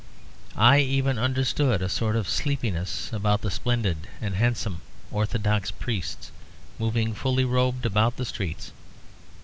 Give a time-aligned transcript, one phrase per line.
[0.57, 4.81] I even understood a sort of sleepiness about the splendid and handsome
[5.11, 6.31] Orthodox priests
[6.79, 8.71] moving fully robed about the streets.